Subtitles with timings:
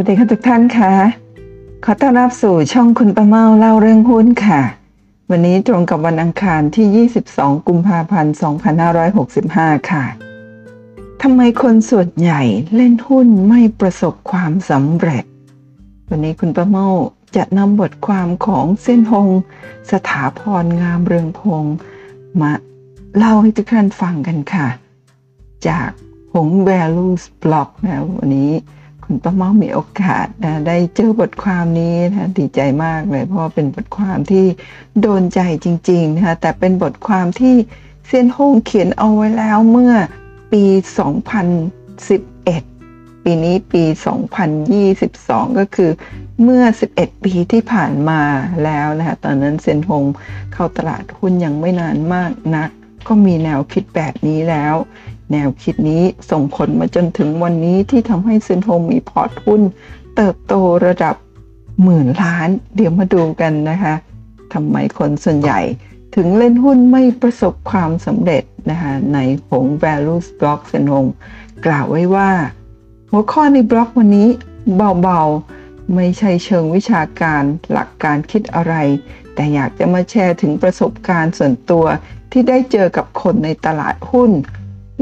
[0.00, 0.92] วัสดีค่ะทุกท่านค่ะ
[1.84, 4.60] ขอต้อนรับสู่ช่องคุณประเมาเล่าเรื่องหุ้นค่ะ
[5.30, 8.34] วันนี้ตรงกับวันอังคารที่ 22 กุมภาพันธ์
[9.12, 10.04] 2565 ค่ะ
[11.22, 12.42] ทำไมคนส่วนใหญ่
[12.76, 15.24] เล่นหุ้นไม่ประสบความสำเร็จ
[16.10, 16.86] วันนี้คุณประเมา
[17.36, 19.28] จะนำบทความของเส้นหง
[19.90, 21.64] สถาพรงามเรืองพง
[22.40, 22.52] มา
[23.16, 24.66] เล่าให้ทุกท่านฟังกันค่ะ
[25.68, 25.88] จาก
[26.34, 28.52] หง Values Blog นะวันนี้
[29.10, 34.46] คุณป้าเมามีโอกาสนะได้เจอบทความนี้นะดีใจมากเลยเพราะเป็นบทความที่
[35.00, 37.54] โดนใจจริงๆนะคะแต่เป็นบทความที่
[38.06, 39.94] เซียนฮงเขียนเอาไว้แล้วเมื่อ
[40.52, 40.64] ปี
[42.44, 43.84] 2011 ปีนี้ปี
[44.90, 45.90] 2022 ก็คือ
[46.42, 46.62] เมื่อ
[46.94, 48.22] 11 ปีที่ผ่านมา
[48.64, 50.04] แล้วนะคะตอนนั้นเซียนฮง
[50.52, 52.70] เข้าตลาดหุ้นยังไม่นานมากนัก
[53.08, 54.74] ก็มีแนวคิดแบบนี้แล้ว
[55.32, 59.62] แนวคิดนี้ส่งผลมาจนถึงวันนี้ที่ทำให้เซียนฮงมี port หุ้น
[60.16, 60.54] เติบโต
[60.86, 61.16] ระดับ
[61.82, 63.94] หมื่นล้าน เดี๋ยวมาดูกันนะคะ
[64.52, 65.60] ทำไมคนส่วนใหญ่
[66.14, 70.94] ถึงเล่นหุ้นไม่ประสบความสำเร็จนะคะในหง Value Block เซียนฮง
[71.66, 72.30] กล่าวไว้ว่า
[73.10, 74.28] หัวข้อในบล็อกวันนี้
[75.02, 77.42] เบาๆ ไม่ใช่เชิงวิชาการ
[77.72, 78.74] หลักการคิดอะไร
[79.34, 81.84] แต่อยากจะมาแชร์ถึงประสบการณ์ส่วนตัว
[82.32, 84.30] ที่ได้เจอกับคนในตลาดหุ้น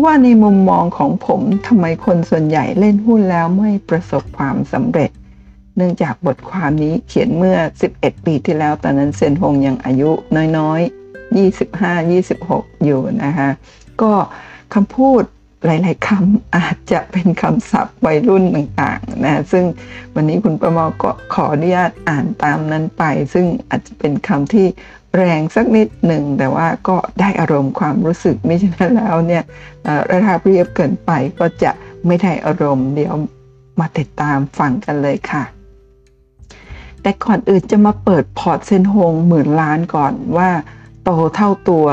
[0.03, 5.11] ว่าในมุมมองของผมทำไมคนส่วนใหญ่เล่นหุ้นแล้วไม่ประสบความสำเร็จ
[5.77, 7.59] เนื่องจากบทความนี้เขียนเมื่อ
[7.93, 10.11] 11 ปีที่แล้ว ตอนนั้นเซนฮงยังอายุ
[10.59, 11.37] น้อยๆ
[12.05, 13.49] 25-26 อยู่นะคะ
[14.03, 14.13] ก็
[14.75, 15.23] คำพูด
[15.65, 19.65] หลายๆคำอาจจะเป็นคำศัพท์วัยรุ่นต่างๆนะซึ่ง
[20.15, 24.67] วันนี้คุณประมอก็ขออนุญาตอ่านตามนั้นไป ซึ่งอาจจะเป็นคำที่
[25.17, 29.45] แรงสักนิดหนึ่ง แต่ว่าก็ได้อารมณ์ความรู้สึกไม่ใช่นั้นแล้วเนี่ย
[30.11, 31.71] ระดับเรียบเกินไปก็จะ
[32.07, 33.15] ไม่ได้อารมณ์เดี๋ยว
[33.81, 35.45] มาติดตามฟังกันเลยค่ะ
[37.03, 40.51] แต่ก่อนอื่นจะมาเปิดพอร์ตเซนโฮงหมื่นล้านก่อนว่า
[41.03, 41.87] โตเท่าตัว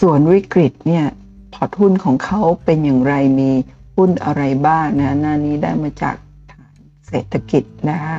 [0.00, 1.06] ส่วนวิกฤตเนี่ย
[1.54, 3.50] พอร์ตหุ้นของเขาเป็นอย่างไรมี
[3.96, 6.16] หุ้นอะไรบ้างนะหน้านี้ได้มาจาก
[6.50, 6.74] ฐาน
[7.08, 8.16] เศรษฐกิจนะคะ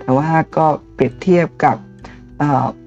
[0.00, 1.76] แต่ว่าก็เปรียบเทียบกับ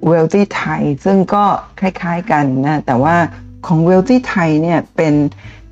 [0.07, 1.45] เวลตี้ไทยซึ่งก็
[1.79, 3.15] คล้ายๆกันนะแต่ว่า
[3.67, 5.13] ของเวลตี้ไทยเนี่ยเป็น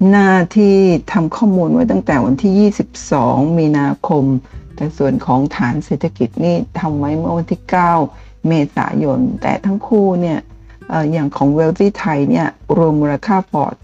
[0.09, 0.75] หน้าที่
[1.11, 2.71] ทำข้อมูลไว้ตั้งแต่วันที่
[3.07, 4.25] 22 มีนาคม
[4.75, 7.61] แต่ส่วนของฐานเศรษฐกิจนี่ทำไว้เมื่อวันที่
[8.03, 10.39] 9 เมษายน แต่ทั้งคู่เนี่ย
[11.11, 12.47] อย่างของเวลตี้ไทยเนี่ย
[12.77, 13.75] รวมมูลค่าพอร์ต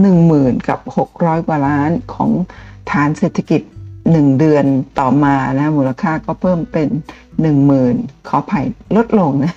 [0.00, 0.80] หนึ่งหมื่นกับ
[1.12, 2.30] 600 กว่าล้านของ
[2.90, 3.60] ฐานเศรษฐกิจ
[4.12, 4.64] 1เดือน
[4.98, 6.88] ต่อมานะมูลค่าก็เพิ่มเป็น
[7.58, 8.66] 10,000 ขอภัย
[8.96, 9.54] ลดลงนะ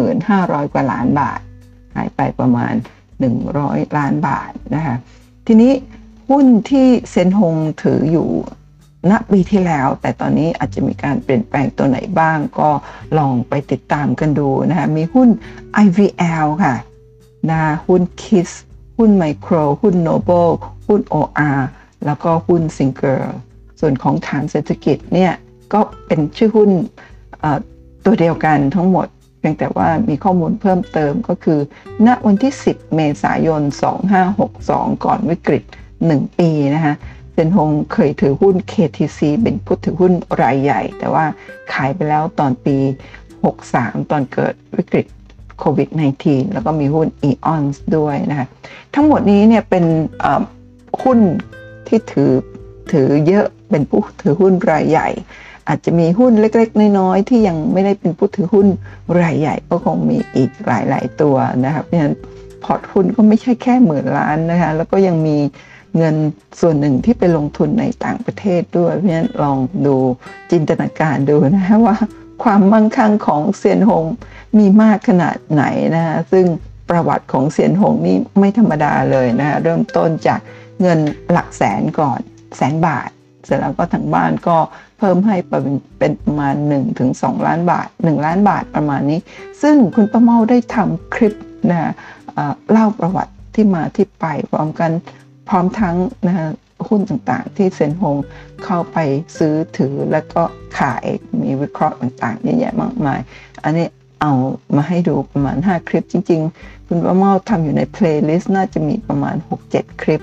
[0.00, 1.40] 1,500 กว่าล้านบาท
[1.94, 2.74] หายไปประมาณ
[3.36, 4.96] 100 ล้านบาทนะคะ
[5.46, 5.72] ทีนี้
[6.30, 8.28] หุ้นที่เซนฮงถืออยู่
[9.10, 12.70] ณปีที่แล้ว แต่ตอนนี้อาจจะมีการเปลี่ยนแปลงตัวไหนบ้าง ก็
[13.18, 15.28] ลองไปติดตามกันดูนะคะมีหุ้น
[15.84, 16.74] IVL ค่ะ
[17.50, 18.50] นะหุ้น KISS
[18.96, 20.46] หุ้นไมโครหุ้นโนเบิล
[20.86, 21.60] หุ้น OR
[22.04, 23.24] แล้วก็หุ้นซิงเกิล
[23.80, 25.32] ส่วนของฐานเศรษฐกิจเนี่ย
[25.72, 26.70] ก็เป็นชื่อหุ้น
[28.04, 29.06] ตัวเดียวกันทั้งหมด
[29.38, 31.60] เพียงแต่ว่ามีข้อมูลเพิ่มเติมก็คือ
[32.06, 33.62] ณวันที่ 10 เมษายน
[34.32, 35.62] 2562 ก่อนวิกฤต
[36.00, 36.94] 1 ปีนะคะ
[37.32, 40.12] เซนฮงเคยถือหุ้น KTC เป็นผู้ถือหุ้น
[40.42, 41.24] รายใหญ่ แต่ว่า
[41.72, 42.76] ขายไปแล้วตอนปี
[43.44, 45.06] 63 ตอนเกิดวิกฤต
[45.58, 45.88] โควิด
[46.22, 47.64] -19 แล้วก็มีหุ้น EON
[47.96, 48.46] ด้วยนะคะ
[48.94, 49.84] ทั้งหมดนี้เนี่ยเป็น
[51.02, 51.18] หุ้น
[51.86, 52.30] ที่ถือ
[52.92, 55.08] ถือเยอะเป็นผู้ถือหุ้นรายใหญ่
[55.68, 58.66] อาจจะมีหุ้นเล็ก ๆ น้อยๆที่ยังไม่ได้เป็นผู้ถือหุ้น
[59.20, 62.14] รายใหญ่ ก็คงมีอีกหลาย ๆ ตัวนะครับเพราะฉะนั้น
[62.64, 65.38] พอร์ตหุ้นก็ไม่ใช่แค่หมื่นล้านนะคะแล้วก็ยังมี
[65.96, 66.16] เงิน
[66.60, 69.96] ส่วนหนึ่งที่ไปลงทุนในต่างประเทศด้วย เพราะฉะนั้นลองดู
[70.50, 71.96] จินตนาการดูนะฮะว่า
[72.42, 74.04] ความมั่งคั่งของเซียนหง
[74.58, 75.64] มีมากขนาดไหน
[75.94, 76.46] นะฮะซึ่ง
[76.90, 80.40] ประวัติของเซียนหงนี่ไม่ธรรมดาเลยนะฮะเริ่มต้นจาก
[80.80, 80.98] เงิน
[81.32, 82.20] หลักแสนก่อน
[82.56, 83.08] แสนบาท
[83.44, 84.56] เสร็จแล้วก็ทางบ้านก็
[84.98, 85.64] เพิ่มให้เป็น
[85.98, 89.20] เป็นประมาณ1ถึง2ล้านบาท 1 ล้านบาทประมาณนี้
[89.62, 91.34] ซึ่งคุณป้าเมาได้ทำคลิป
[91.70, 91.92] นะ
[92.72, 94.90] เล่าประวัติที่มาที่ไปพร้อมกัน
[95.48, 96.52] พร้อมทั้งนะ
[96.88, 98.16] หุ้นต่างๆ ที่เซียนฮง
[98.64, 98.98] เข้าไป
[99.38, 100.42] ซื้อถือแล้วก็
[100.78, 101.04] ขาย
[101.42, 103.20] มีวิเคราะห์ต่างๆเยอะแยะมากมาย
[103.64, 103.86] อันนี้
[104.20, 104.32] เอา
[104.76, 109.36] มาให้ดูประมาณ 5 คลิปจริง ๆ คุณป้าเมาทำอยู่ใน playlist น่าจะมีประมาณ
[109.68, 110.20] 6-7 คลิป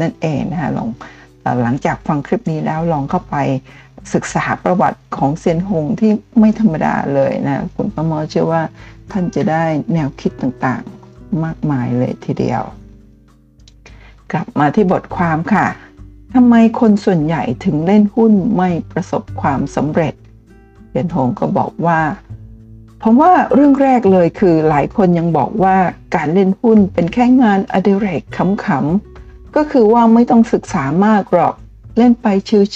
[0.00, 0.88] นั่นเองนะคะลอง
[1.62, 3.36] หลังจากฟังคลิปนี้แล้วลองเข้าไป
[4.14, 6.10] ศึกษาประวัติของเซียนฮงที่
[6.40, 8.62] ไม่ธรรมดาเลยนะคุณป้ามาเชื่อว่า
[9.12, 12.62] ท่านจะได้แนวคิดต่างๆมากมายเลยทีเดียว
[14.32, 15.66] กลับมาที่บทความค่ะ
[16.34, 20.14] ทำไมคนส่วนใหญ่ถึงเล่นหุ้นไม่ประสบความสำเร็จ
[20.88, 22.00] เซียนหงก็บอกว่า
[23.02, 25.76] ผมว่าเรื่องแรกเลยคือหลายคนยังบอกว่า
[26.16, 29.07] การเล่นหุ้นเป็นแค่งานอดิเรกขำๆ
[29.58, 31.54] ก็คือว่าไม่ต้องศึกษามากหรอก
[31.96, 32.26] เล่นไป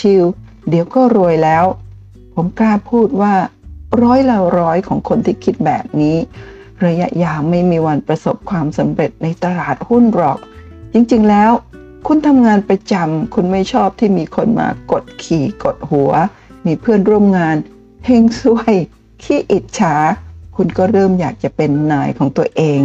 [0.01, 1.65] ชิวๆเดี๋ยวก็รวยแล้ว
[2.35, 3.35] ผมกล้าพูดว่า
[4.03, 6.17] ร้อยละร้อยของคนที่คิดแบบนี้
[6.87, 10.39] ระยะยาวไม่มีวันประสบความสำเร็จในตลาดหุ้นหรอก
[10.93, 11.51] จริงๆแล้ว
[12.07, 16.13] คุณทำงานประจำคุณไม่ชอบที่มีคนมากดขี่กดหัว
[16.67, 17.57] มีเพื่อนร่วมงาน
[18.07, 18.75] เฮงซวย
[19.23, 19.95] ขี้อิจฉา
[20.57, 22.81] คุณก็เริ่มอยากจะเป็นนายของตัวเอง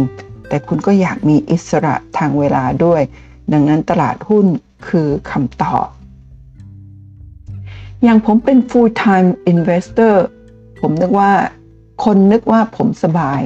[0.48, 3.02] แต่คุณก็อยากมีอิสระทางเวลาด้วย
[3.52, 4.46] ดังนั้นตลาดหุ้น
[4.88, 5.86] คือคำตอบ
[8.02, 10.14] อย่างผมเป็น full time investor
[10.80, 11.32] ผมนึกว่า
[12.04, 13.40] คนนึกว่าผมสบาย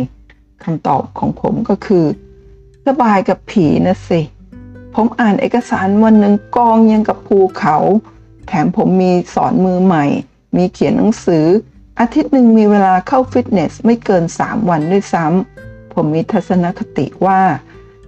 [0.65, 2.05] คำตอบของผมก็คือ
[2.87, 4.21] สบายกับผีนะสิ
[4.95, 7.77] ผมอ่านเอกสารวันหนึ่งกองยังกับภูเขา
[8.47, 10.05] แถมผมมีสอนมือใหม่
[10.57, 11.47] มีเขียนหนังสือ
[12.01, 17.41] อาทิตย์หนึ่งมีเวลาเข้าฟิตเนสไม่เกิน 3 วันด้วยซ้ำผมมีทัศนคติว่า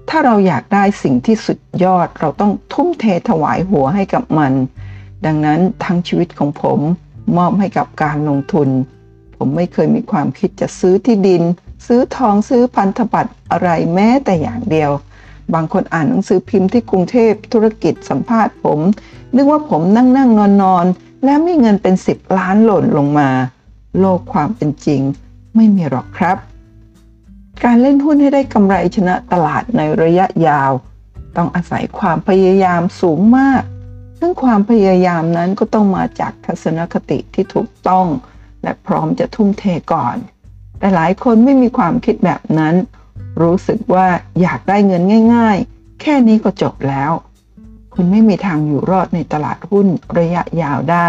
[0.09, 4.53] ถ้าเราอยากได้สิ่งที่สุดยอดเราต้องทุ่มเทถวายหัวให้กับมัน
[5.27, 6.81] ดังนั้นทั้งชีวิตของผม
[7.37, 8.69] มอบให้กับการลงทุน
[9.37, 11.43] ผมไม่เคยมีความคิดจะซื้อที่ดิน
[11.87, 14.91] ซื้อทองซื้อพันธบัตรอะไรแม้แต่อย่างเดียว
[15.55, 18.81] บางคนอ่านหนังสือพิมพ์ที่กรุงเทพธุรกิจสัมภาษณ์ผม
[19.35, 20.87] นึกว่าผมนั่งนั่งนอนนอน
[21.25, 23.29] แล้วมีเงินเป็นสิบล้านหล่นลงมา
[24.01, 25.01] โลกความเป็นจริง
[25.57, 26.37] ไม่มีหรอกครับ
[27.63, 30.73] การเล่นหุ้นให้ได้กำไรชนะตลาดในระยะยาว
[31.37, 33.63] ต้องอาศัยความพยายามสูงมาก
[34.19, 38.07] ซึ่งความพยายามนั้นก็ต้องมาจากทัศนคติที่ถูกต้อง
[38.63, 40.17] และพร้อมจะทุ่มเทก่อน
[40.79, 42.75] แต่หลายคนไม่มีความคิดแบบนั้น
[43.43, 44.07] รู้สึกว่า
[44.41, 45.03] อยากได้เงิน
[45.35, 47.13] ง่าย ๆ แค่นี้ก็จบแล้ว
[47.95, 49.87] คุณไม่มีทางอยู่รอดในตลาดหุ้น
[50.19, 51.09] ระยะยาวได้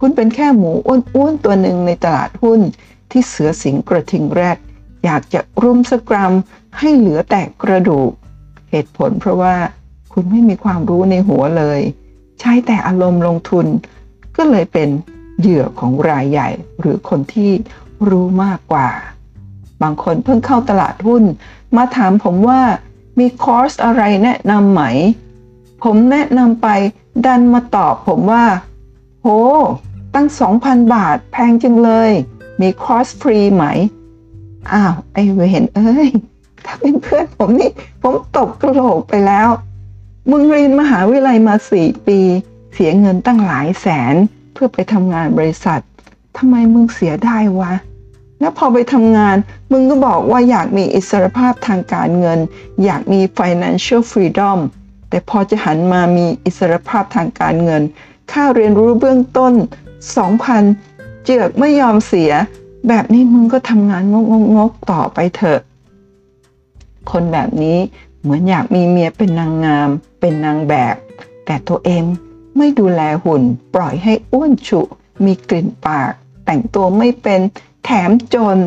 [0.00, 2.60] คุณเป็นแค่หมูอ้วนๆตัวหนึ่งในตลาดหุ้น
[3.10, 4.56] ที่เสือสิงกระทิงแรก
[5.04, 6.32] อยากจะรุมสกรัม
[6.78, 8.10] ให้เหลือแต่กระดูก
[8.70, 9.54] เหตุผลเพราะว่า
[10.12, 11.80] คุณไม่มีความรู้ในหัวเลย
[12.40, 13.66] ใช้แต่อารมณ์ลงทุน
[14.36, 14.88] ก็เลยเป็น
[15.40, 16.48] เหยื่อของรายใหญ่
[16.80, 17.50] หรือคนที่
[18.08, 18.88] รู้มากกว่า
[19.82, 21.24] บางคนเพิ่งเข้าตลาดหุ้น
[21.76, 22.60] มาถามผมว่า
[23.18, 24.82] มีคอร์สอะไรแนะนำไหม
[25.82, 26.68] ผมแนะนำไป
[27.26, 28.44] ดันมาตอบผมว่า
[29.22, 29.26] โห
[30.14, 30.26] ตั้ง
[30.60, 32.10] 2,000 บาทแพงจังเลย
[32.60, 33.64] มีคอร์สฟรีไหม
[34.72, 36.08] อ้าวไอเวนเอ้ย
[36.64, 37.70] ถ้าเป็นเพื่อนผมนี่
[38.02, 39.48] ผมตกกระโหลกไปแล้ว
[40.30, 42.20] มึงเรียนมหาวิทยาลัยมาสี่ปี
[42.72, 44.14] เสียเงินตั้งหลายแสน
[44.52, 45.80] เพื่อไปทำงานบริษัท
[46.36, 47.72] ทำไมมึงเสียได้วะ
[48.40, 49.36] แล้วพอไปทำงาน
[49.72, 52.38] มึงก็บอกว่าอยากมีอิสรภาพทางการเงิน
[52.84, 54.58] อยากมี financial freedom
[55.08, 57.82] แต่พอจะหันมามีอิสรภาพทางการเงิน
[58.32, 59.52] ค่าเรียนรู้เบื้องต้น
[60.16, 60.62] สองพัน
[61.24, 62.32] เจือกไม่ยอมเสีย
[62.88, 64.24] แบบนี้มึงก็ทำงานงก
[64.56, 65.60] งกต่อไปเถอะ
[67.10, 67.78] คนแบบนี้
[68.22, 69.88] เหมือนอยากมีเมียเป็นนางงาม
[70.20, 70.96] เป็นนางแบบ
[71.46, 72.02] แต่ตัวเอง
[72.56, 73.42] ไม่ดูแลหุ่น
[73.74, 74.80] ปล่อยให้อ้วนฉุ
[75.24, 76.12] มีกลิ่นปาก
[76.44, 77.40] แต่งตัวไม่เป็น
[77.84, 78.58] แถมจน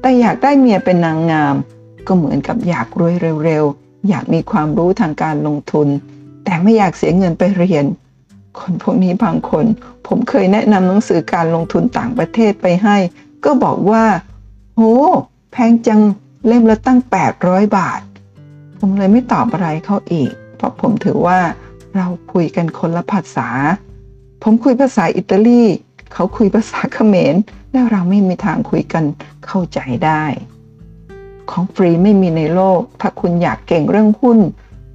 [0.00, 1.54] แต่อยากได้เมียเป็นนางงาม
[2.06, 5.88] ก็เหมือนกับอยากรวยเร็วๆ อยากมีความรู้ทางการลงทุน
[6.44, 7.84] แต่ไม่อยากเสียเงินไปเรียน
[8.58, 9.64] คนพวกนี้บางคน
[10.06, 12.96] ผมเคยแนะนำหนังสือการลงทุนต่างประเทศไปให้
[13.44, 14.04] ก็บอกว่า
[14.76, 14.82] โห
[15.52, 16.00] แพงจัง
[16.46, 16.98] เล่มละตั้ง
[17.36, 18.00] 800 บาท
[18.78, 21.38] ผมเลยไม่ตอบอะไรเขาอีก เพราะผมถือว่า
[21.96, 23.48] เราคุยกันคนละภาษา
[24.42, 25.62] ผมคุยภาษาอิตาลี
[26.12, 27.34] เขาคุยภาษาเขมร
[27.72, 29.04] แล้วเราไม่มีทางคุยกัน
[29.46, 30.24] เข้าใจได้
[31.50, 34.38] ของฟรีไม่มีในโลก ถ้าคุณอยากเก่งเรื่องหุ้น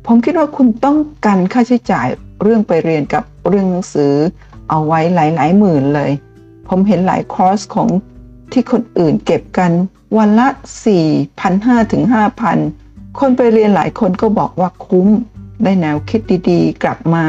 [0.05, 2.07] ผมคิดว่าคุณต้องกันค่าใช้จ่าย
[2.41, 4.13] เรื่องไปเรียนกับเรื่องหนังสือ
[4.69, 6.11] เอาไว้หลาย ๆ หมื่นเลย
[6.67, 7.89] ผมเห็นหลายคอร์สของ
[8.51, 9.71] ที่คนอื่นเก็บกัน
[10.17, 10.47] วันละ
[11.19, 12.03] 4,500ถึง
[12.61, 15.07] 5,000 คนไปเรียนหลายคนก็บอกว่าคุ้ม
[15.63, 17.25] ได้แนวคิดดีๆ กลับมา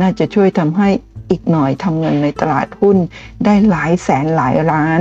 [0.00, 0.88] น่าจะช่วยทำให้
[1.30, 2.96] อีกหน่อยทำเงินในตลาดหุ้น
[3.44, 5.00] ได้หลายแสนหลายล้าน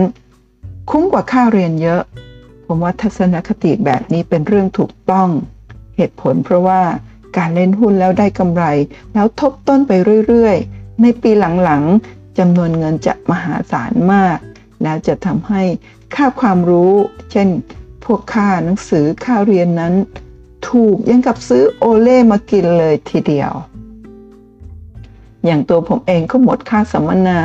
[0.89, 2.01] คุ้มกว่าค่าเรียนเยอะ
[2.65, 5.29] ผมว่าทัศนคติแบบนี้เป็นเรื่องถูกต้อง
[5.97, 6.81] เหตุผลเพราะว่า
[7.37, 8.63] การเล่นหุ้นแล้วได้กำไร
[9.13, 9.91] แล้วทบต้นไป
[10.27, 11.31] เรื่อยๆ ในปี
[11.63, 14.37] หลังๆจำนวนเงินจะมหาศาลมาก
[14.83, 15.63] แล้วจะทำให้
[16.15, 16.93] ค่าความรู้
[17.31, 17.49] เช่น
[18.05, 19.93] พวกค่าหนังสือค่าเรียนนั้น
[20.69, 23.51] ถูกยังกับซื้อโอเล่มากินเลยทีเดียว
[25.45, 27.39] อย่างตัวผมเองก็หมดค่าสัมมนา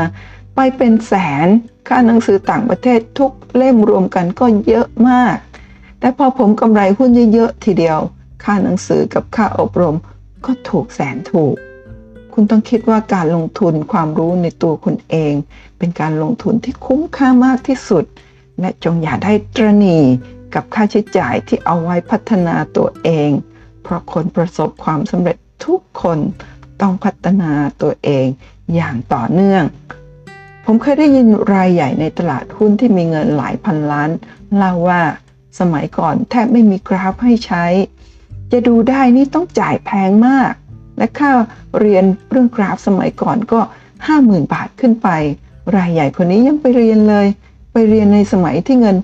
[0.54, 1.12] ไปเป็นแส
[1.46, 1.48] น
[1.88, 5.36] ค่าหนังสือต่างประเทศทุกเล่มรวมกันก็เยอะมาก
[5.98, 7.98] แต่พอผมกำไรหุ้นเยอะๆทีเดียว
[8.44, 9.96] ค่าหนังสือกับค่าอบรม
[10.44, 11.54] ก็ถูกแสนถูก
[12.40, 15.32] คุณต้องคิดว่าการลงทุนความรู้ในตัวคุณเอง
[15.78, 18.04] เป็นการลงทุนที่คุ้มค่ามากที่สุด
[18.60, 19.98] และจงอย่าได้ตรณี
[20.54, 23.30] กับค่าใช้จ่ายที่เอาไว้พัฒนาตัวเอง
[23.82, 26.18] เพราะคนประสบความสำเร็จทุกคน
[26.80, 27.52] ต้องพัฒนา
[27.82, 28.26] ตัวเอง
[28.74, 29.64] อย่างต่อเนื่อง
[30.64, 34.10] ผมเคยได้ยินรายใหญ่ในตลาดหุ้นที่มีเงินหลายพันล้าน
[34.56, 35.02] เล่าว่า
[35.60, 37.64] สมัยก่อนแทบไม่มีกราฟให้ใช้
[38.52, 40.52] จะดูได้นี่ต้องจ่ายแพงมาก
[40.98, 41.30] และค่า
[41.78, 43.60] เรียนเรื่องกราฟสมัยก่อนก็
[44.06, 45.08] 50,000 บาทขึ้นไป
[45.76, 47.26] รายใหญ่คนนี้ยังไปเรียนเลย
[47.72, 48.96] ไปเรียนในสมัยที่เงิน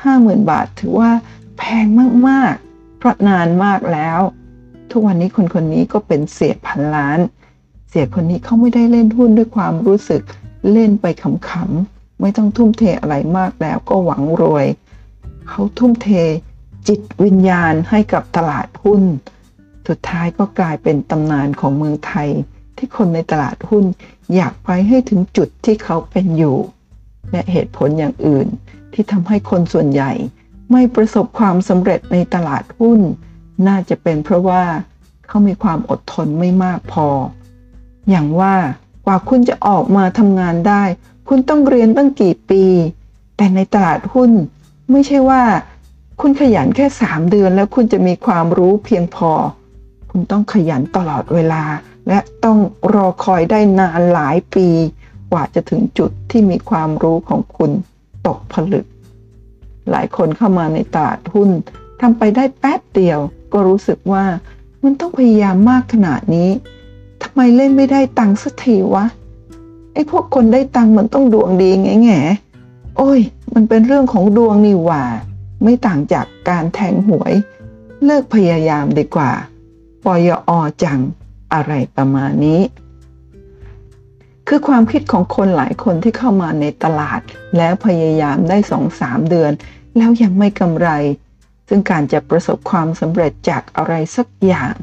[0.00, 1.10] 50,000 บาท ถือว่า
[1.58, 1.86] แพง
[2.28, 4.20] มากๆ เพราะนานมากแล้ว
[4.90, 7.18] ทุกวันนี้คนคนนี้ก็เป็นเสียพันล้าน
[7.90, 10.22] เสียคนนี้เขาไม่ได้เล่นหุ้นด้วยความรู้สึก
[10.72, 14.66] เล่นไปขำๆไม่ต้องทุ่มเทอะไรมากแล้วก็หวังรวย
[15.48, 16.08] เขาทุ่มเท
[16.88, 19.02] จิตวิญญาณให้กับตลาดหุ้น
[19.88, 22.28] สุดท้ายก็กลายเป็นตำนานของเมืองไทย
[22.76, 23.84] ที่คนในตลาดหุ้น
[24.34, 26.56] อยากไปให้ถึงจุดที่เขาเป็นอยู่
[27.32, 28.46] และเหตุผลอย่างอื่น
[28.92, 30.12] ที่ทำให้คนส่วนใหญ่
[30.70, 33.00] ไม่ประสบความสำเร็จในตลาดหุ้น
[33.66, 34.64] น่าจะเป็นเพราะว่า
[35.26, 37.08] เขามีความอดทนไม่มากพอ
[38.08, 38.54] อย่างว่า
[39.06, 40.82] กว่าคุณจะออกมาทำงานได้
[41.28, 42.64] คุณต้องเรียนตั้งกี่ปี
[43.36, 44.30] แต่ในตลาดหุ้น
[44.90, 45.42] ไม่ใช่ว่า
[46.20, 49.30] คุณขยันแค่ 3 เดือนแล้วคุณจะมีความรู้เพียงพอ
[50.14, 51.62] คุณต้องขยันตลอดเวลา
[52.08, 52.58] และต้อง
[52.94, 54.68] รอคอยได้นานหลายปี
[55.32, 57.70] กว่าจะถึงจุดที่มีความรู้ของคุณ
[58.26, 58.86] ตกผลึก
[59.90, 61.50] หลายคนเข้ามาในตลาดหุ้น
[62.00, 63.18] ทำไปได้แป๊บเดียว
[63.52, 64.24] ก็รู้สึกว่า
[64.82, 66.50] มันต้องพยายามมากขนาดนี้
[67.22, 69.06] ทำไมเล่นไม่ได้ตังค์สักทีวะ
[69.92, 72.20] ไอ้พวกคนได้ตังค์มันต้องดวงดีแง่แง่
[72.96, 73.20] โอ้ย
[73.54, 75.04] มันเป็นเรื่องของดวงนี่หว่า
[75.62, 77.32] ไม่ต่างจากการแทงหวย
[78.04, 79.30] เลิกพยายามดีกว่า
[80.04, 80.50] ปยอ
[80.82, 81.00] จัง
[81.54, 82.60] อะไรประมาณนี้
[84.48, 87.20] คือความคิดของคนหลายคนที่เข้ามาในตลาด
[87.56, 89.52] แล้วพยายามได้สองสามเดือน
[89.96, 90.88] แล้วยังไม่กำไร
[91.68, 94.74] ซึ่งการจะประสบความสำเร็จจากอะไรสักอย่าง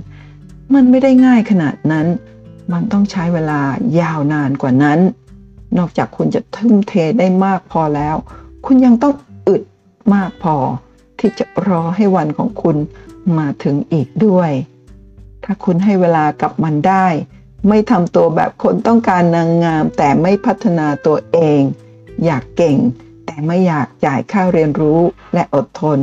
[0.74, 2.08] มันไม่ได้ง่ายขนาดนั้น
[2.72, 3.62] มันต้องใช้เวลา
[4.00, 5.00] ยาวนานกว่านั้น
[5.78, 8.16] นอกจากคุณจะทุ่มเทได้มากพอแล้ว
[8.66, 9.14] คุณยังต้อง
[9.48, 9.64] อึด
[10.14, 10.56] มากพอ
[11.20, 12.78] ที่จะรอให้วันของคุณ
[13.38, 14.52] มาถึงอีกด้วย
[15.52, 17.08] ถ้าคุณให้เวลากับมันได้
[17.68, 21.62] ไม่ทำตัวแบบคนต้องการนางงาม แต่ไม่พัฒนาตัวเอง
[22.26, 22.78] อยากเก่ง
[23.26, 25.00] แต่ไม่อยากจ่ายค่าเรียนรู้
[25.34, 26.00] และอดทน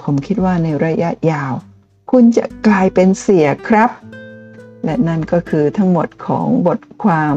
[0.00, 1.52] ผมคิดว่าในระยะยาว
[2.10, 3.90] คุณจะกลายเป็นเสียครับ
[4.84, 7.34] และนั่นก็คือทั้งหมดของบทความ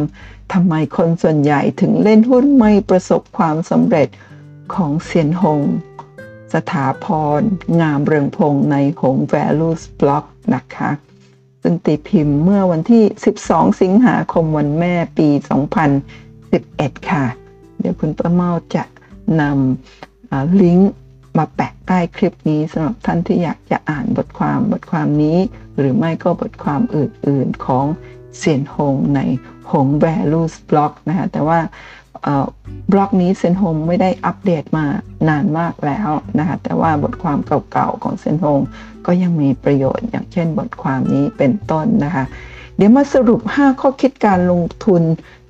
[0.53, 4.07] ทำไมคนส่วนใหญ่ถึงเล่นหุ้นไม่ประสบความสำเร็จ
[4.75, 5.61] ของเซียนหง
[6.53, 7.05] สถาพ
[7.39, 7.41] ร
[7.81, 10.23] งามเรืองพงในหง Values Blog
[10.55, 10.89] นะคะ
[11.65, 13.03] ซึ่งตีพิมพ์เมื่อวันที่
[13.41, 15.29] 12 สิงหาคมวันแม่ปี
[16.23, 17.25] 2011 ค่ะ
[17.79, 18.83] เดี๋ยวคุณป้าเมาจะ
[19.41, 20.91] นำลิงก์
[21.37, 25.37] มาแปะใต้คลิปนี้สำหรับท่านที่อยากจะอ่านบทความบทความนี้
[25.77, 27.85] หรือไม่ก็บทความอื่นๆของ
[28.37, 29.19] เซียนหงใน
[29.71, 31.59] หง Values Blog นะคะแต่ว่า
[32.91, 34.85] บล็อกนี้เซียนฮงไม่ได้อัปเดตมา
[35.29, 37.37] นานมากแล้วนะคะแต่ว่าบทความ
[37.71, 38.61] เก่าๆของเซียนฮง
[39.05, 42.25] ก็ยังมีประโยชน์อย่างเช่นบทความนี้เป็นต้นนะคะ
[42.77, 45.03] เดี๋ยวมาสรุป 5 ข้อคิดการลงทุน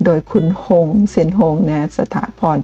[0.05, 2.57] โดยคุณหงเซียนหงนะสถาพร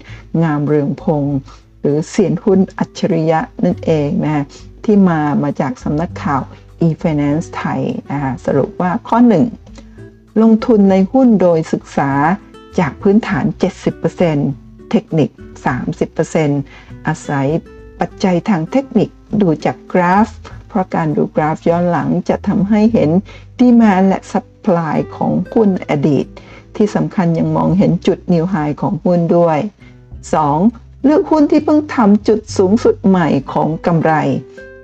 [0.44, 1.38] งามเรืองพงศ์
[1.82, 4.44] หรือเซียนหุ้นอัจฉริยะนั่นเองนะ
[4.84, 6.42] ที่มามาจากสำนักข่าว
[6.88, 9.18] e-finance ไทยนะคะสรุปว่าข้อ
[9.76, 12.12] 1 ลงทุนในหุ้นโดยศึกษา
[12.80, 13.46] จากพื้นฐาน
[14.18, 15.30] 70%เทคนิค
[16.20, 17.48] 30%อาศัย
[18.00, 19.10] ปัจจัยทางเทคนิค
[19.42, 20.30] ดูจากกราฟ
[20.68, 23.10] เพราะการดูกราฟย้อนหลังจะทำให้เห็น
[23.60, 26.26] demand และ supply ของหุ้นอดีต
[26.76, 29.60] ที่สำคัญยังมองเห็นจุด new high ของหุ้นด้วย
[30.32, 31.04] 2.
[31.04, 34.14] เลือกหุ้นที่เพิ่งทำจุดสูงสุดใหม่ของกำไร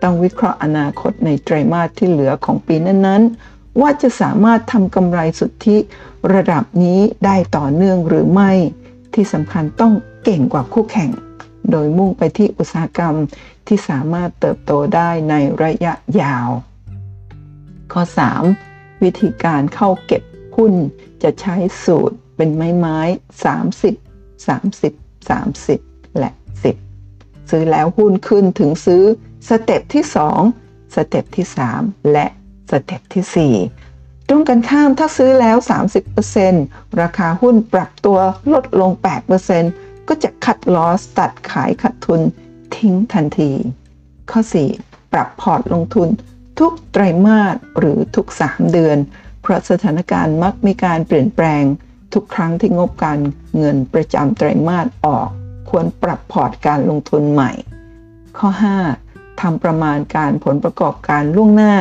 [0.03, 5.77] ต้องวิเคราะห์อนาคตในไตรมาสที่เหลือของปีนั้นๆ ว่าจะสามารถทำกำไรสุทธิ
[6.33, 8.51] ระดับนี้ได้ต่อเนื่องหรือไม่
[9.13, 11.11] ที่สำคัญต้องเก่งกว่าคู่แข่ง
[11.71, 13.15] โดยมุ่งไปที่อุตสาหกรรม
[13.67, 16.49] ที่สามารถเติบโตได้ในระยะยาว
[17.93, 18.03] ข้อ
[18.53, 19.03] 3.
[19.03, 20.23] วิธีการเข้าเก็บ
[20.55, 20.73] หุ้น
[21.23, 21.55] จะใช้
[21.85, 22.99] สูตรเป็นไม้ไม้
[23.83, 26.31] 30 30 30 และ
[26.91, 29.03] 10 ซื้อแล้วหุ้นขึ้นถึงซื้อ
[29.49, 30.03] สเต็ปที่
[30.49, 31.45] 2 สเต็ปที่
[31.77, 32.27] 3 และ
[32.69, 35.57] สเต็ปที่ 4 ตรงกันข้ามถ้าซื้อแล้ว
[36.27, 38.19] 30%ราคาหุ้นปรับตัว
[38.53, 38.91] ลดลง
[39.49, 42.21] 8%ก็จะ cut loss ตัดขายขาดทุน
[42.77, 43.51] ทิ้งทันที
[44.31, 44.41] ข้อ
[44.77, 46.09] 4 ปรับพอร์ตลงทุน
[46.59, 48.97] ทุกไตรมาสหรือทุก 3 เดือน
[49.41, 51.63] เพราะสถานการณ์มักมีการเปลี่ยนแปลง
[52.13, 53.19] ทุกครั้งที่งบการ
[53.57, 55.27] เงินประจำไตรมาสออก
[55.69, 57.51] ควรปรับพอร์ตการลงทุนใหม่
[58.37, 58.49] ข้อ
[58.95, 59.41] 5.
[59.41, 61.73] ทำประมาณการผลประกอบการล่วงหน้า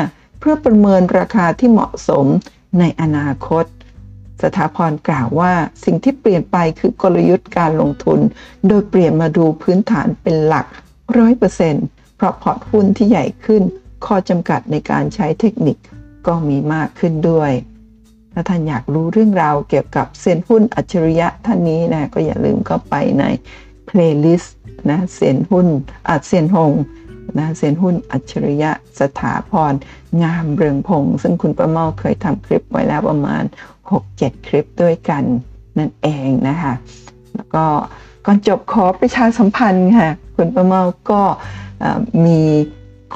[0.47, 2.27] เพื่อประเมินราคาที่เหมาะสม
[2.79, 3.65] ในอนาคต
[4.43, 5.53] สถาพรกล่าวว่า
[5.85, 8.21] สิ่งที่เปลี่ยนไปคือกลยุทธ์การลงทุน
[8.69, 10.67] โดยเปลี่ยนมาดูพื้นฐานเป็นหลัก
[11.19, 11.85] ร้อยเปอร์เซ็นต์
[12.17, 13.63] เพราะพอร์ตหุ้นที่ใหญ่ขึ้น
[14.07, 15.77] ข้อจำกัดในการใช้เทคนิค
[16.27, 17.53] ก็มีมากขึ้นด้วย
[18.33, 23.25] ถ้าท่านอยากรู้เรื่องราวเกี่ยวกับเซียนหุ้นอัจฉริยะท่านนี้นะก็อย่าลืมเข้าไปใน
[23.87, 24.57] เพลย์ลิสต์
[24.91, 25.67] นะเซียนหุ้น
[26.09, 26.73] อัจเซียนฮง
[27.39, 29.73] นะเซียนหุ้นอัจฉริยะสถาพร
[30.23, 33.43] งามเรืองพงศ์ซึ่งคุณประเมาเคยทำคลิปไว้แล้วประมาณ
[33.95, 35.25] 6-7 คลิปด้วยกัน
[35.79, 36.73] นั่นเองนะคะ
[37.35, 37.65] แล้วก็
[38.27, 41.23] ก่อนจบขอประชาสัมพันธ์ค่ะ คุณประเมาก็
[42.27, 42.41] มี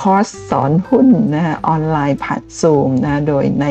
[0.00, 3.66] คอร์สสอนหุ้นนะออนไลน์ผ่านซูมนะโดยใน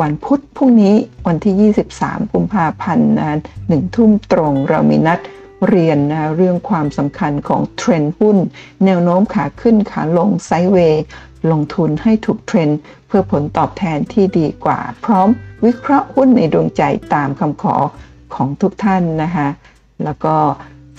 [0.00, 0.94] วันพุธพรุ่งนี้
[1.26, 3.38] วันที่ 23 กุมภาพันธ์นะ
[3.68, 5.18] หนึ่งทุ่มตรงเรามีนัด
[5.68, 8.36] เรียนนะเรื่องความสำคัญของเทรนด์หุ้น
[8.84, 11.04] แนวโน้มขาขึ้นขาลงไซด์เวย์
[11.50, 15.28] ลงทุนให้ถูกเทรนด์เพื่อผลตอบแทนที่ดีกว่า พร้อม
[15.64, 16.82] วิเคราะห์หุ้นในดวงใจ
[17.14, 17.76] ตามคำขอ
[18.34, 19.48] ของทุกท่านนะคะ
[20.04, 20.36] แล้วก็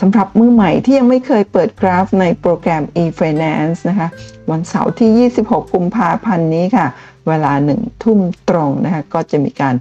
[0.02, 4.08] สำหรับมือใหม่ที่ยังไม่เคยเปิดกราฟในโปรแกรม e-finance นะคะ
[4.52, 6.88] วันเสาร์ที่ 26 กุมภาพันธ์นี้ค่ะ
[7.28, 9.76] เวลาหนึ่งทุ่มตรงนะคะ ก็จะมีการ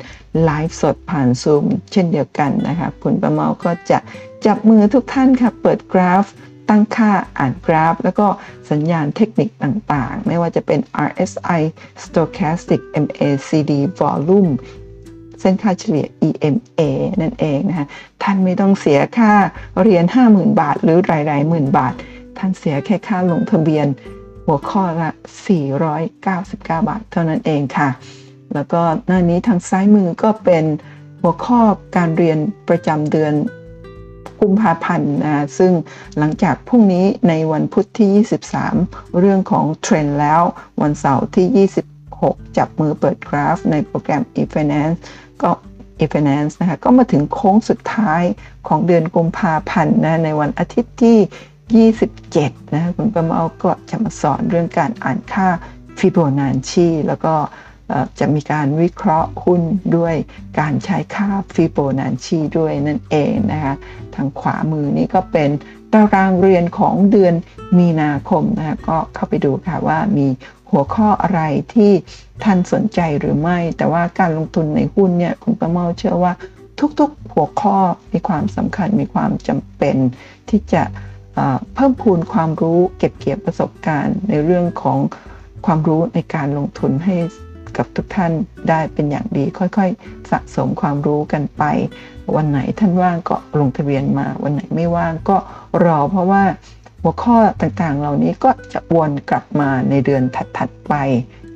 [0.45, 3.99] ไลฟ์สดผ่านซูมเช่นเดียวกันนะคะ คุณประเมาก็จะ
[4.45, 6.25] จับมือทุกท่านค่ะ เปิดกราฟ
[6.69, 8.27] ตั้งค่าอ่านกราฟ แล้วก็
[8.71, 11.61] สัญญาณเทคนิคต่างๆ ไม่ว่าจะเป็น RSI
[12.03, 14.51] Stochastic MACD Volume
[15.41, 16.81] เส้นค่าเฉลี่ย EMA
[17.23, 17.87] นั่นเองนะคะ
[18.23, 19.33] ท่านไม่ต้องเสียค่า
[19.83, 21.95] เรียน 50,000 บาท หรือรายๆหมื่นบาท
[22.39, 23.87] ท่านเสียแค่ค่าลงทะเบียน
[24.47, 25.11] หัวข้อละ
[25.75, 27.89] 499 บาท เท่านั้นเองค่ะ
[28.55, 30.65] แล้วก็หน้านี้ทางซ้ายมือก็เป็น
[31.21, 31.61] หัวข้อ
[31.97, 33.33] การเรียนประจำเดือน
[34.41, 35.73] กุมภาพันธ์นะซึ่ง
[36.19, 40.43] หลังจากพรุ่งนี้ในวันพุธที่ 23 เรื่องของเทรนด์แล้ว
[40.83, 41.69] วันเสาร์ที่
[42.05, 44.99] 26 จับมือเปิดกราฟ ในโปรแกรม e-finance
[45.43, 45.51] ก็
[46.01, 48.23] e-finance นะคะก็มาถึงโค้งสุดท้าย
[48.69, 51.19] ของเดือนกุมภาพันธ์นะในวันอาทิตย์ที่
[52.11, 55.49] 27 นะคุณประเมาก็จะมาสอนเรื่องการอ่านค่า
[55.99, 57.35] ฟิโบนัชชีแล้วก็
[58.19, 59.63] จะมีการวิเคราะห์หุ้น
[59.97, 60.15] ด้วย
[60.59, 63.75] การใช้ค่าฟิโบนัชชีด้วยนั่นเองนะคะ
[64.15, 65.51] ทางขวามือนี้ก็เป็น
[65.93, 67.35] ตารางเรียนของเดือน
[67.79, 70.27] มีนาคมนะคะก็เข้าไปดูค่ะว่ามี
[70.71, 71.41] หัวข้ออะไร
[71.75, 71.93] ที่
[72.45, 76.33] ท่านสนใจหรือไม่ แต่ว่าการลงทุนในหุ้นเนี่ยคุณประเมาเชื่อว่า
[76.99, 77.77] ทุกๆหัวข้อ
[78.13, 79.97] มีความสำคัญมีความจำเป็น
[80.49, 80.83] ที่จะ
[81.75, 84.99] เพิ่มพูนความรู้เก็บเกี่ยวประสบการณ์ในเรื่องของ
[85.67, 87.17] ความรู้ในการลงทุนให้
[87.77, 88.33] กับทุกท่าน
[88.69, 91.63] ได้เป็นอย่างดี ค่อยๆ สะสมความรู้กันไป
[92.37, 95.37] วันไหนท่านว่างก็ลงทะเบียนมา วันไหนไม่ว่างก็
[95.85, 96.43] รอ เพราะว่า
[97.03, 100.23] หัวข้อต่างๆ เหล่านี้ก็จะวนกลับมาในเดือน
[100.57, 100.95] ถัดๆไป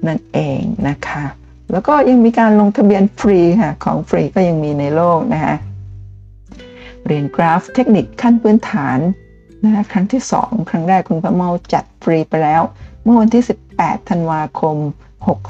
[0.07, 1.25] นั่นเองนะคะ
[1.73, 5.55] แล้วก็ยังมีการลงทะเบียนฟรีค่ะของฟรีก็ยังมีในโลกนะคะ
[7.07, 8.99] เรียนกราฟเทคนิคขั้นพื้นฐาน
[9.63, 12.63] นะครั้งที่ 2 ครั้งแรกคุณพระเมาจัดฟรีไปแล้ว
[13.03, 13.45] เมื่อวันที่
[13.77, 14.77] 18 ธันวาคม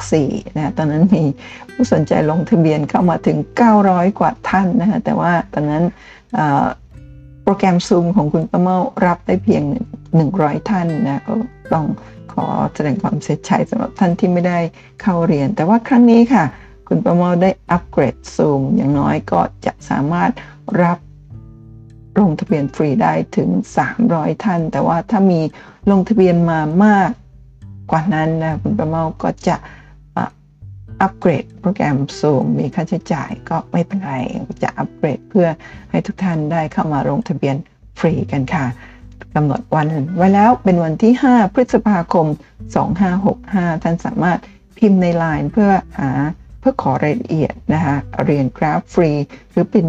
[0.07, 1.25] 64นะตอนนั้นมี
[1.73, 3.39] ผู้สนใจลงทะเบียนเข้ามาถึง
[3.79, 5.85] 900 กว่าท่านนะคะแต่ว่าตอนนั้น
[7.43, 9.63] โปรแกรมซูมของคุณประเมารับได้เพียง
[10.17, 11.33] 100 ท่านนะก็
[11.73, 11.87] ต้อง
[12.33, 14.59] ขอแสดงความเสียใจสำหรับท่านที่ไม่ได้
[15.03, 16.45] เข้าเรียน แต่ว่าครั้งนี้ค่ะ
[16.89, 20.31] คุณประเมาได้อัปเกรดซูมอย่างน้อยก็จะสามารถ
[20.83, 20.99] รับ
[22.21, 23.49] ลงทะเบียนฟรีได้ถึง
[23.97, 25.41] 300 ท่าน แต่ว่าถ้ามี
[25.91, 27.11] ลงทะเบียนมามาก
[27.91, 29.57] กว่านั้นนะคุณประเมาก็จะ
[31.01, 34.15] อัปเกรดโปรแกรม Zoom มีค่าใช้จ่ายก็ไม่เป็นไร
[34.63, 35.47] จะอัปเกรดเพื่อ
[35.91, 37.57] ให้ทุกท่านได้เข้ามาลงทะเบียน
[37.99, 38.65] ฟรีกันค่ะ
[39.35, 42.27] กำหนดวันไว้แล้วเป็นวันที่ 5 พฤษภาคม
[43.05, 44.39] 2565 ท่านสามารถ
[44.79, 46.11] พิมพ์ใน Line เพื่อหา
[46.61, 49.11] เพื่อขอรายละเอียดนะคะเรียนกราฟฟรี
[49.51, 49.87] หรือเป็น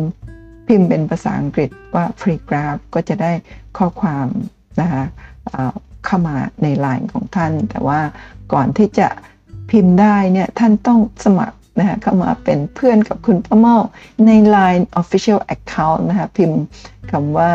[0.67, 3.31] พิมพ์เป็นภาษาอังกฤษว่าฟรีกราฟก็จะได้
[3.77, 4.27] ข้อความ
[4.81, 5.03] นะคะ
[6.05, 7.99] เข้ามาใน Line ของท่าน แต่ว่า
[8.53, 9.07] ก่อนที่จะ
[9.71, 13.77] พิมพ์ได้เนี่ยท่านต้องสมัครนะคะเข้ามาเป็นเพื่อนกับคุณป้าเมา
[14.25, 16.59] ใน Line Official Account นะคะพิมพ์
[17.11, 17.51] คำว่า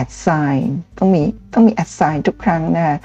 [0.00, 0.60] add sign
[0.98, 2.96] ต้องมีต้องมี add sign ทุกครั้งนะคะ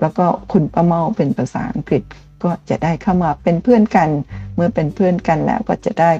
[0.00, 2.02] แล้วก็คุณป้าเมาเป็นภาษาอังกฤษ
[2.42, 4.08] ก็จะได้เข้ามาเป็นเพื่อนกัน
[4.54, 6.12] เมื่อเป็นเพื่อนกันแล้วก็จะได้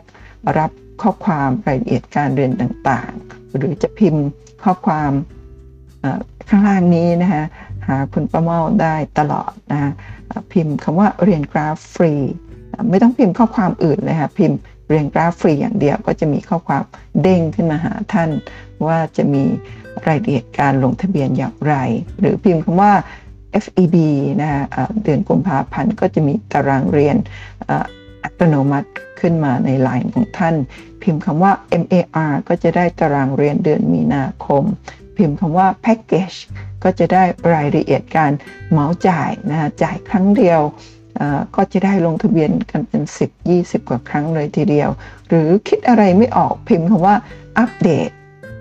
[0.58, 0.70] รับ
[1.02, 4.24] ข้อความรายละเอียดการเรียนต่างๆ หรือจะพิมพ์
[4.64, 5.12] ข้อความ
[6.48, 7.44] ข้างล่างนี้นะคะ
[7.86, 9.92] หาคุณป้าเมาได้ตลอดนะ
[10.52, 12.14] พิมพ์คำว่าเรียนกราฟฟรี
[12.90, 14.58] ไม่ต้องพิมพ์ข้อความอื่นเลยค่ะพิมพ์
[14.88, 16.82] เรียงกราฟฟรีอย่างเดียวก็จะมีข้อความ
[17.22, 18.30] เด้งขึ้นมาหาท่าน
[18.86, 19.44] ว่าจะมี
[20.06, 21.74] รายละเอียดการลงทะเบียนอย่างไร
[22.20, 22.92] หรือพิมพ์คำว่า
[23.64, 23.96] FEB
[24.40, 24.62] นะฮะ
[25.04, 27.16] เดือนกุมภาพันธ์ก็จะมีตารางเรียน
[28.24, 30.54] อัตโนมัติขึ้นมาในไลน์ของท่าน
[31.02, 34.64] พิมพ์คำว่า MAR ก็จะได้ตารางเรียนเดือนมีนาคม
[35.18, 36.38] พิมพ์คำว่า Package
[36.82, 38.32] ก็จะได้รายละเอียดการ
[38.70, 40.60] เหมาจ่ายนะฮะจ่ายครั้งเดียว
[41.56, 44.90] ก็จะได้ลงทะเบียนกันเป็น 10 20 กว่าครั้งเลยทีเดียว
[45.28, 47.16] หรือคิดอะไรไม่ออกพิมพ์คำว่า
[47.58, 48.10] อัปเดต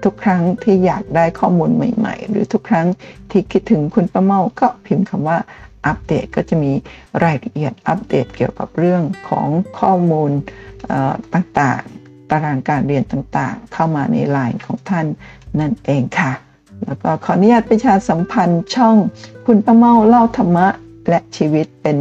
[0.03, 2.87] ทุกครั้งที่อยากได้ข้อมูลใหม่ ๆ หรือทุกครั้ง
[3.31, 5.37] ที่คิดถึงคุณป้าเมาก็พิมพ์คำว่า
[5.85, 6.71] อัปเดตก็จะมี
[7.23, 9.47] รายละเอียดอัปเดตเกี่ยวกับเรื่องของ
[9.79, 10.31] ข้อมูล
[11.33, 15.05] ต่างๆ ตารางการเรียนต่างๆ เข้ามาในไลน์ของท่าน
[15.59, 16.31] นั่นเองค่ะ
[16.85, 18.95] แล้วก็ขออนุญาตประชาสัมพันธ์ช่อง
[19.45, 20.67] คุณป้าเมาเล่าธรรมะ
[21.09, 21.97] และชีวิตเป็น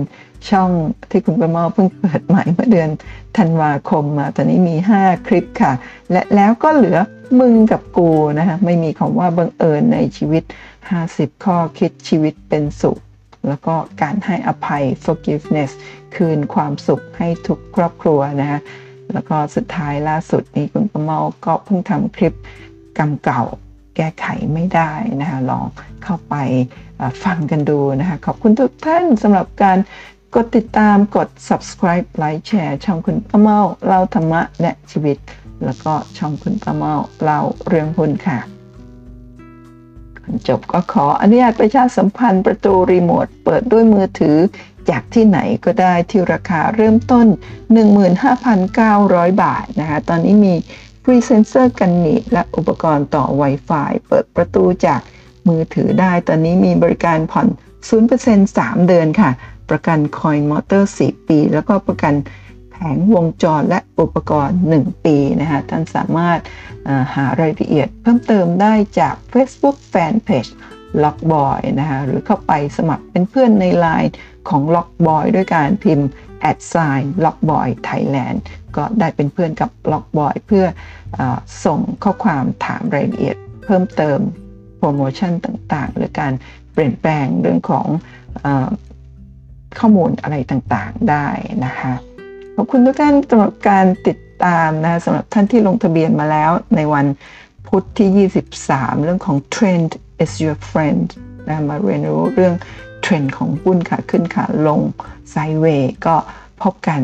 [0.51, 0.71] ช่อง
[1.11, 2.91] ที่คุณประเมาเพิ่งเปิดใหม่เมื่อเดือน
[3.39, 5.73] ธันวาคมมาตอนนี้มี 5 คลิปค่ะ
[6.13, 6.99] และแล้วก็เหลือ
[7.41, 10.43] มึงกับกูนะคะไม่มีคำว่าบังเอิญในชีวิต
[10.95, 12.99] 50 ข้อคิดชีวิตเป็นสุข
[13.49, 15.71] แล้วก็การให้อภัย forgiveness
[16.17, 18.61] คืนความสุขให้ทุกครอบครัวนะคะ
[19.13, 22.35] แล้วก็สุดท้ายล่าสุดนี้คุณประเมาก็เพิ่งทำคลิป
[22.99, 23.43] กรรมเก่า
[23.97, 25.67] แก้ไขไม่ได้นะคะลอง
[26.05, 26.35] เข้าไป
[27.25, 29.79] ฟังกันดูนะคะขอบคุณทุกท่านสำหรับการ
[30.35, 35.19] กดติดตามกด subscribe ไลค์แชร์ช่องคุณป้าเมาเล่าธรรมะและชีวิต
[35.65, 38.39] แล้วก็ช่องคุณป้าเมาเล่าเรื่องหุ้นค่ะ
[40.49, 44.39] จบก็ขออนุญาตประชาสัมพันธ์ประตูรีโมท เปิดด้วยมือถือ
[44.91, 47.27] จากที่ไหนก็ได้ที่ราคาเริ่มต้น
[48.15, 50.55] 15,900 บาทนะคะ ตอนนี้มี
[51.09, 55.01] พรีเซนเซอร์กันหนีและอุปกรณ์ต่อ Wi-Fi เปิดประตูจาก
[55.49, 57.49] มือถือได้ตอนนี้มีบริการผ่อน
[58.01, 59.31] 0% 3 เดือนค่ะ
[59.71, 62.15] ประกันคอยมอเตอร์ 4 ปี แล้วก็ประกัน
[62.71, 66.39] แผงวงจรและอุปกรณ์ 1 ปีนะคะท่านสามารถ
[67.15, 70.51] หารายละเอียดเพิ่มเติมได้จาก Facebook Fanpage
[71.05, 74.11] Lockboy นะคะหรือเข้าไปสมัครเป็นเพื่อนใน Line
[74.49, 76.09] ของ Lockboy ด้วยการพิมพ์
[76.51, 78.39] at sign Lockboy Thailand
[78.77, 80.65] ก็ได้เป็นเพื่อนกับ Lockboy เพื่อ
[81.19, 81.21] อ
[81.65, 84.19] ส่งข้อความถามรายละเอียด เพิ่มเติม
[84.79, 86.33] โปรโมชั่นต่างๆ หรือการ
[86.73, 87.87] เปลี่ยนแปลงเรื่องของ
[89.79, 91.27] ข้อมูลอะไรต่างๆได้
[91.65, 91.93] นะคะ
[92.55, 97.07] ขอบคุณทุกท่านสำหรับการติดตามนะสำหรับท่านที่ลงทะเบียนมาแล้วในวัน
[97.69, 98.29] พุธที่
[98.63, 99.91] 23 เรื่องของ Trend
[100.23, 101.07] is your friend
[101.49, 102.55] นะมาเรียนรู้เรื่อง
[103.03, 104.81] เทรนด์ของหุ้นขาขึ้นขาลง
[105.31, 106.15] sideway ก็
[106.63, 107.01] พบกัน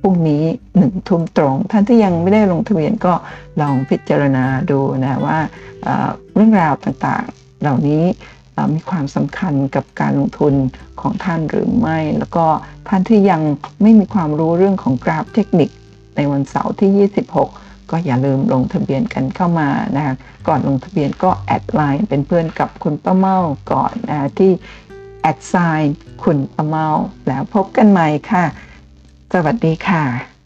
[0.00, 0.44] พรุ่งนี้
[0.76, 3.14] หนึ่งทุ่มตรง ท่านที่ยังไม่ได้ลงทะเบียนก็
[3.60, 5.38] ลองพิจารณาดูนะว่า
[6.34, 8.04] เรื่องราวต่างๆ เหล่านี้
[8.74, 10.54] มีความสำคัญกับการลงทุน
[11.00, 12.46] ของท่านหรือไม่ แล้วก็
[12.88, 13.42] ท่านที่ยัง
[13.82, 15.70] ไม่มีความรู้เรื่องของกราฟเทคนิค
[16.16, 20.14] ในวันเสาร์ที่ 26 ก็อย่าลืมลงทะเบียนกันเข้ามานะคะ
[20.48, 23.38] ก่อนลงทะเบียนก็แอดไลน์เป็นเพื่อนกับคุณป้าเมา
[23.72, 24.52] ก่อนนะที่
[25.20, 26.86] แอดไซน์คุณป้าเมา
[27.28, 28.44] แล้วพบกันใหม่ค่ะ
[29.32, 30.37] สวัสดีค่ะ